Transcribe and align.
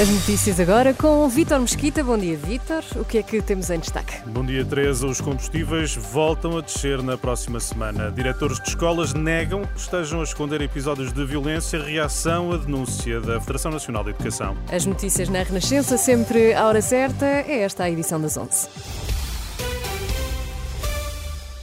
As 0.00 0.08
notícias 0.08 0.60
agora 0.60 0.94
com 0.94 1.28
Vítor 1.28 1.58
Mesquita. 1.58 2.04
Bom 2.04 2.16
dia, 2.16 2.36
Vítor. 2.36 2.84
O 2.94 3.04
que 3.04 3.18
é 3.18 3.22
que 3.22 3.42
temos 3.42 3.68
em 3.68 3.80
destaque? 3.80 4.14
Bom 4.28 4.44
dia, 4.44 4.64
Teresa. 4.64 5.04
Os 5.08 5.20
combustíveis 5.20 5.96
voltam 5.96 6.56
a 6.56 6.60
descer 6.60 7.02
na 7.02 7.18
próxima 7.18 7.58
semana. 7.58 8.08
Diretores 8.08 8.60
de 8.60 8.68
escolas 8.68 9.12
negam 9.12 9.62
que 9.64 9.80
estejam 9.80 10.20
a 10.20 10.22
esconder 10.22 10.60
episódios 10.62 11.12
de 11.12 11.24
violência. 11.26 11.82
Reação 11.82 12.52
à 12.52 12.58
denúncia 12.58 13.20
da 13.20 13.40
Federação 13.40 13.72
Nacional 13.72 14.04
de 14.04 14.10
Educação. 14.10 14.56
As 14.70 14.86
notícias 14.86 15.28
na 15.28 15.42
Renascença, 15.42 15.98
sempre 15.98 16.54
à 16.54 16.68
hora 16.68 16.80
certa. 16.80 17.26
É 17.26 17.62
esta 17.62 17.82
a 17.82 17.90
edição 17.90 18.20
das 18.20 18.36
11. 18.36 18.68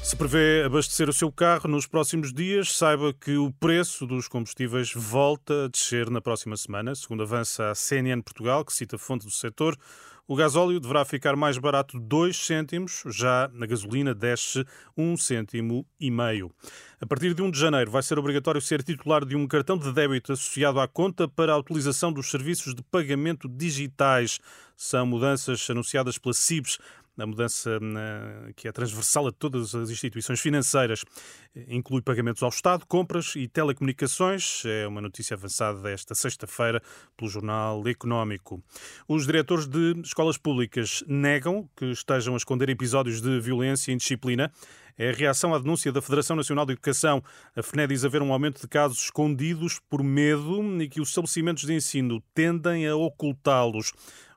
Se 0.05 0.15
prevê 0.15 0.61
abastecer 0.63 1.09
o 1.09 1.13
seu 1.13 1.31
carro 1.31 1.67
nos 1.67 1.87
próximos 1.87 2.31
dias, 2.31 2.77
saiba 2.77 3.11
que 3.11 3.37
o 3.37 3.51
preço 3.51 4.05
dos 4.05 4.27
combustíveis 4.27 4.93
volta 4.93 5.65
a 5.65 5.67
descer 5.67 6.11
na 6.11 6.21
próxima 6.21 6.55
semana. 6.55 6.93
Segundo 6.93 7.23
avança 7.23 7.71
a 7.71 7.75
CNN 7.75 8.21
Portugal, 8.21 8.63
que 8.63 8.71
cita 8.71 8.99
fonte 8.99 9.25
do 9.25 9.31
setor, 9.31 9.75
o 10.27 10.35
gasóleo 10.35 10.79
deverá 10.79 11.03
ficar 11.05 11.35
mais 11.35 11.57
barato 11.57 11.99
2 11.99 12.37
cêntimos, 12.37 13.01
já 13.07 13.49
na 13.51 13.65
gasolina 13.65 14.13
desce 14.13 14.63
1 14.95 15.11
um 15.11 15.17
cêntimo 15.17 15.83
e 15.99 16.11
meio. 16.11 16.51
A 17.01 17.07
partir 17.07 17.33
de 17.33 17.41
1 17.41 17.49
de 17.49 17.59
janeiro 17.59 17.89
vai 17.89 18.03
ser 18.03 18.19
obrigatório 18.19 18.61
ser 18.61 18.83
titular 18.83 19.25
de 19.25 19.35
um 19.35 19.47
cartão 19.47 19.75
de 19.75 19.91
débito 19.91 20.33
associado 20.33 20.79
à 20.79 20.87
conta 20.87 21.27
para 21.27 21.53
a 21.53 21.57
utilização 21.57 22.13
dos 22.13 22.29
serviços 22.29 22.75
de 22.75 22.83
pagamento 22.83 23.49
digitais. 23.49 24.39
São 24.77 25.07
mudanças 25.07 25.67
anunciadas 25.67 26.19
pela 26.19 26.33
CIBS 26.33 26.77
a 27.17 27.25
mudança 27.25 27.79
que 28.55 28.67
é 28.67 28.71
transversal 28.71 29.27
a 29.27 29.31
todas 29.31 29.73
as 29.73 29.89
instituições 29.89 30.39
financeiras. 30.39 31.03
Inclui 31.67 32.01
pagamentos 32.01 32.43
ao 32.43 32.49
Estado, 32.49 32.85
compras 32.85 33.35
e 33.35 33.47
telecomunicações. 33.47 34.63
É 34.65 34.87
uma 34.87 35.01
notícia 35.01 35.35
avançada 35.35 35.89
esta 35.89 36.13
sexta-feira 36.13 36.81
pelo 37.15 37.29
Jornal 37.29 37.87
Económico. 37.87 38.61
Os 39.07 39.25
diretores 39.25 39.65
de 39.65 39.99
escolas 40.03 40.37
públicas 40.37 41.03
negam 41.07 41.69
que 41.75 41.85
estejam 41.85 42.33
a 42.33 42.37
esconder 42.37 42.69
episódios 42.69 43.21
de 43.21 43.39
violência 43.39 43.91
e 43.91 43.93
indisciplina. 43.93 44.51
É 44.97 45.09
a 45.09 45.13
reação 45.13 45.53
à 45.53 45.59
denúncia 45.59 45.91
da 45.91 46.01
Federação 46.01 46.37
Nacional 46.37 46.65
de 46.65 46.71
Educação. 46.71 47.21
A 47.53 47.61
FNE 47.61 47.87
diz 47.87 48.05
haver 48.05 48.21
um 48.21 48.31
aumento 48.31 48.61
de 48.61 48.67
casos 48.67 49.03
escondidos 49.03 49.77
por 49.89 50.01
medo 50.01 50.81
e 50.81 50.87
que 50.87 51.01
os 51.01 51.09
estabelecimentos 51.09 51.65
de 51.65 51.73
ensino 51.73 52.23
tendem 52.33 52.87
a 52.87 52.95
ocultá-los. 52.95 53.91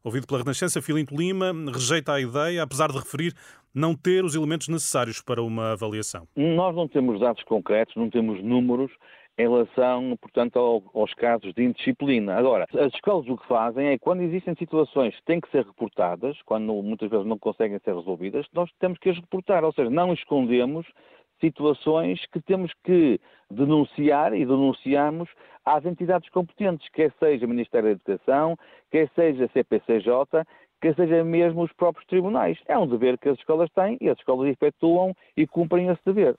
Ouvido 0.04 0.26
pela 0.26 0.40
Renascença, 0.40 0.80
Filinto 0.80 1.14
Lima 1.14 1.52
rejeita 1.72 2.12
a 2.12 2.20
ideia, 2.20 2.62
apesar 2.62 2.88
de 2.88 2.98
referir 2.98 3.32
não 3.74 3.94
ter 3.94 4.24
os 4.24 4.34
elementos 4.34 4.68
necessários 4.68 5.20
para 5.20 5.42
uma 5.42 5.72
avaliação. 5.72 6.26
Nós 6.36 6.74
não 6.74 6.88
temos 6.88 7.20
dados 7.20 7.42
concretos, 7.44 7.94
não 7.96 8.08
temos 8.08 8.42
números 8.42 8.90
em 9.38 9.42
relação, 9.42 10.16
portanto, 10.20 10.58
aos 10.92 11.14
casos 11.14 11.54
de 11.54 11.62
indisciplina. 11.62 12.34
Agora, 12.34 12.66
as 12.74 12.92
escolas 12.92 13.28
o 13.28 13.36
que 13.36 13.46
fazem 13.46 13.86
é, 13.86 13.98
quando 13.98 14.22
existem 14.22 14.54
situações 14.56 15.14
que 15.14 15.24
têm 15.24 15.40
que 15.40 15.50
ser 15.50 15.64
reportadas, 15.64 16.36
quando 16.44 16.72
muitas 16.82 17.08
vezes 17.08 17.24
não 17.24 17.38
conseguem 17.38 17.78
ser 17.84 17.94
resolvidas, 17.94 18.46
nós 18.52 18.68
temos 18.80 18.98
que 18.98 19.08
as 19.08 19.16
reportar, 19.16 19.62
ou 19.64 19.72
seja, 19.72 19.88
não 19.88 20.12
escondemos 20.12 20.84
situações 21.40 22.24
que 22.26 22.40
temos 22.40 22.72
que 22.84 23.20
denunciar 23.50 24.34
e 24.34 24.44
denunciamos 24.44 25.28
às 25.64 25.84
entidades 25.84 26.28
competentes, 26.30 26.88
quer 26.90 27.12
seja 27.18 27.46
o 27.46 27.48
Ministério 27.48 27.88
da 27.88 27.92
Educação, 27.92 28.56
quer 28.90 29.08
seja 29.14 29.44
a 29.44 29.48
CPCJ, 29.48 30.44
quer 30.80 30.94
seja 30.94 31.24
mesmo 31.24 31.62
os 31.62 31.72
próprios 31.72 32.06
tribunais. 32.06 32.58
É 32.66 32.78
um 32.78 32.86
dever 32.86 33.18
que 33.18 33.28
as 33.28 33.38
escolas 33.38 33.70
têm 33.70 33.98
e 34.00 34.08
as 34.08 34.18
escolas 34.18 34.48
efetuam 34.48 35.14
e 35.36 35.46
cumprem 35.46 35.88
esse 35.88 36.00
dever. 36.04 36.36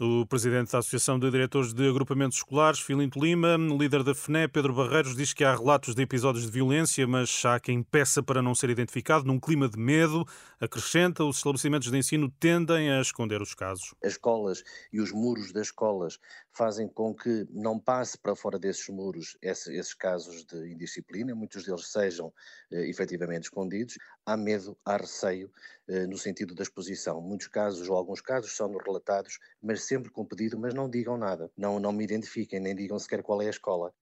O 0.00 0.24
presidente 0.24 0.72
da 0.72 0.78
Associação 0.78 1.18
de 1.18 1.30
Diretores 1.30 1.74
de 1.74 1.86
Agrupamentos 1.86 2.38
Escolares, 2.38 2.80
Filinto 2.80 3.20
Lima, 3.20 3.58
líder 3.78 4.02
da 4.02 4.14
FNE, 4.14 4.48
Pedro 4.48 4.72
Barreiros, 4.72 5.14
diz 5.14 5.34
que 5.34 5.44
há 5.44 5.54
relatos 5.54 5.94
de 5.94 6.02
episódios 6.02 6.46
de 6.46 6.50
violência, 6.50 7.06
mas 7.06 7.44
há 7.44 7.60
quem 7.60 7.82
peça 7.82 8.22
para 8.22 8.40
não 8.40 8.54
ser 8.54 8.70
identificado 8.70 9.26
num 9.26 9.38
clima 9.38 9.68
de 9.68 9.78
medo. 9.78 10.26
Acrescenta, 10.58 11.22
os 11.22 11.36
estabelecimentos 11.36 11.90
de 11.90 11.98
ensino 11.98 12.30
tendem 12.40 12.90
a 12.90 13.02
esconder 13.02 13.42
os 13.42 13.54
casos. 13.54 13.94
As 14.02 14.12
escolas 14.12 14.64
e 14.90 14.98
os 14.98 15.12
muros 15.12 15.52
das 15.52 15.66
escolas 15.66 16.18
fazem 16.52 16.88
com 16.88 17.14
que 17.14 17.46
não 17.50 17.78
passe 17.78 18.16
para 18.18 18.36
fora 18.36 18.58
desses 18.58 18.88
muros 18.88 19.36
esse, 19.42 19.74
esses 19.74 19.94
casos 19.94 20.44
de 20.44 20.72
indisciplina, 20.72 21.34
muitos 21.34 21.64
deles 21.64 21.90
sejam 21.90 22.32
eh, 22.70 22.88
efetivamente 22.88 23.44
escondidos. 23.44 23.98
Há 24.26 24.36
medo, 24.36 24.76
há 24.84 24.96
receio 24.96 25.50
eh, 25.88 26.06
no 26.06 26.18
sentido 26.18 26.54
da 26.54 26.62
exposição. 26.62 27.20
Muitos 27.20 27.48
casos, 27.48 27.88
ou 27.88 27.96
alguns 27.96 28.20
casos, 28.20 28.56
são 28.56 28.70
relatados, 28.76 29.38
mas 29.62 29.82
sempre 29.84 30.10
com 30.10 30.24
pedido, 30.24 30.58
mas 30.58 30.74
não 30.74 30.88
digam 30.88 31.16
nada, 31.16 31.50
não, 31.56 31.80
não 31.80 31.92
me 31.92 32.04
identifiquem, 32.04 32.60
nem 32.60 32.74
digam 32.74 32.98
sequer 32.98 33.22
qual 33.22 33.40
é 33.42 33.46
a 33.46 33.50
escola. 33.50 33.92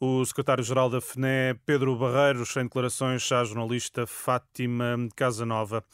O 0.00 0.24
secretário-geral 0.24 0.90
da 0.90 1.00
FNE, 1.00 1.54
Pedro 1.64 1.96
Barreiros, 1.96 2.54
em 2.56 2.64
declarações 2.64 3.30
à 3.32 3.44
jornalista 3.44 4.06
Fátima 4.06 4.96
Casanova. 5.16 5.84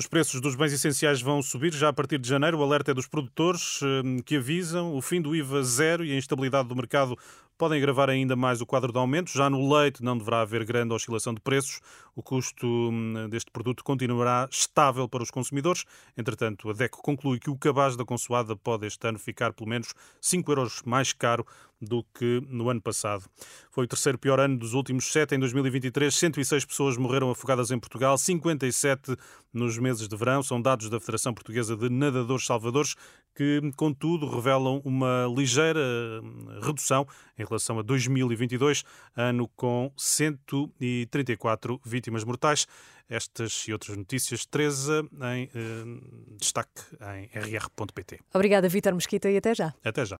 Os 0.00 0.06
preços 0.06 0.40
dos 0.40 0.54
bens 0.54 0.72
essenciais 0.72 1.20
vão 1.20 1.42
subir 1.42 1.74
já 1.74 1.88
a 1.88 1.92
partir 1.92 2.18
de 2.18 2.28
janeiro. 2.28 2.56
O 2.56 2.62
alerta 2.62 2.92
é 2.92 2.94
dos 2.94 3.08
produtores 3.08 3.80
eh, 3.82 4.22
que 4.24 4.36
avisam 4.36 4.94
o 4.94 5.02
fim 5.02 5.20
do 5.20 5.34
IVA 5.34 5.60
zero 5.64 6.04
e 6.04 6.12
a 6.12 6.16
instabilidade 6.16 6.68
do 6.68 6.76
mercado 6.76 7.18
podem 7.58 7.78
agravar 7.78 8.08
ainda 8.08 8.36
mais 8.36 8.60
o 8.60 8.66
quadro 8.66 8.92
de 8.92 8.98
aumento. 8.98 9.32
Já 9.32 9.50
no 9.50 9.74
leite 9.74 10.00
não 10.00 10.16
deverá 10.16 10.42
haver 10.42 10.64
grande 10.64 10.94
oscilação 10.94 11.34
de 11.34 11.40
preços. 11.40 11.80
O 12.14 12.22
custo 12.22 12.64
hum, 12.64 13.28
deste 13.28 13.50
produto 13.50 13.82
continuará 13.82 14.48
estável 14.48 15.08
para 15.08 15.24
os 15.24 15.32
consumidores. 15.32 15.84
Entretanto, 16.16 16.70
a 16.70 16.72
DECO 16.72 17.02
conclui 17.02 17.40
que 17.40 17.50
o 17.50 17.56
cabaz 17.56 17.96
da 17.96 18.04
consoada 18.04 18.54
pode 18.54 18.86
este 18.86 19.04
ano 19.08 19.18
ficar 19.18 19.52
pelo 19.52 19.68
menos 19.68 19.92
5 20.20 20.48
euros 20.52 20.80
mais 20.86 21.12
caro 21.12 21.44
do 21.80 22.04
que 22.14 22.42
no 22.48 22.68
ano 22.70 22.80
passado. 22.80 23.24
Foi 23.70 23.84
o 23.84 23.88
terceiro 23.88 24.18
pior 24.18 24.40
ano 24.40 24.58
dos 24.58 24.74
últimos 24.74 25.10
sete. 25.12 25.34
Em 25.34 25.38
2023, 25.38 26.14
106 26.14 26.64
pessoas 26.64 26.96
morreram 26.96 27.30
afogadas 27.30 27.70
em 27.70 27.78
Portugal, 27.78 28.18
57 28.18 29.16
nos 29.52 29.78
meses 29.78 30.08
de 30.08 30.16
verão. 30.16 30.42
São 30.42 30.60
dados 30.60 30.90
da 30.90 30.98
Federação 31.00 31.32
Portuguesa 31.32 31.76
de 31.76 31.88
Nadadores 31.88 32.44
Salvadores, 32.46 32.94
que, 33.34 33.60
contudo, 33.76 34.28
revelam 34.28 34.80
uma 34.84 35.26
ligeira 35.34 35.80
hum, 36.22 36.58
redução 36.60 37.06
em 37.38 37.44
relação 37.44 37.78
a 37.78 37.82
2022, 37.82 38.82
ano 39.16 39.48
com 39.54 39.92
134 39.96 41.80
vítimas 41.84 42.24
mortais. 42.24 42.66
Estas 43.08 43.66
e 43.66 43.72
outras 43.72 43.96
notícias, 43.96 44.44
Teresa, 44.44 45.02
em 45.34 45.48
eh, 45.54 46.38
destaque 46.38 46.82
em 47.16 47.26
rr.pt. 47.40 48.20
Obrigada, 48.34 48.68
Vítor 48.68 48.94
Mesquita, 48.94 49.30
e 49.30 49.38
até 49.38 49.54
já. 49.54 49.72
Até 49.82 50.04
já. 50.04 50.16